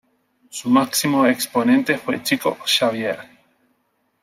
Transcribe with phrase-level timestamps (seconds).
[0.49, 3.19] Su máximo exponente fue Chico Xavier.